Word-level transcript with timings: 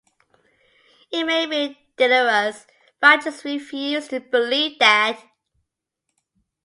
It 1.11 1.25
may 1.25 1.45
be 1.45 1.77
delirious, 1.95 2.65
but 2.99 3.19
I 3.19 3.23
just 3.23 3.45
refused 3.45 4.09
to 4.09 4.19
believe 4.19 4.79
that. 4.79 5.23